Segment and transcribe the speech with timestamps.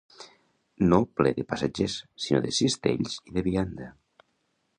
[0.93, 3.93] No ple de passatgers, sinó de cistells i de vianda.